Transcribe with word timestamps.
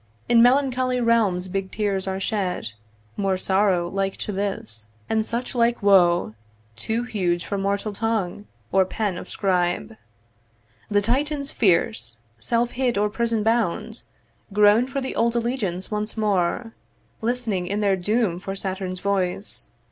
'In 0.27 0.41
melancholy 0.41 0.99
realms 0.99 1.47
big 1.47 1.71
tears 1.71 2.07
are 2.07 2.19
shed, 2.19 2.69
'More 3.17 3.37
sorrow 3.37 3.87
like 3.87 4.17
to 4.17 4.31
this, 4.31 4.87
and 5.07 5.23
such 5.23 5.53
like 5.53 5.83
woe, 5.83 6.33
'Too 6.75 7.03
huge 7.03 7.45
for 7.45 7.55
mortal 7.55 7.93
tongue, 7.93 8.47
or 8.71 8.83
pen 8.83 9.15
of 9.15 9.29
scribe. 9.29 9.95
'The 10.89 11.01
Titans 11.03 11.51
fierce, 11.51 12.17
self 12.39 12.71
hid 12.71 12.97
or 12.97 13.11
prison 13.11 13.43
bound, 13.43 14.01
'Groan 14.51 14.87
for 14.87 15.01
the 15.01 15.15
old 15.15 15.35
allegiance 15.35 15.91
once 15.91 16.17
more, 16.17 16.73
'Listening 17.21 17.67
in 17.67 17.79
their 17.81 17.95
doom 17.95 18.39
for 18.39 18.55
Saturn's 18.55 19.01
voice. 19.01 19.69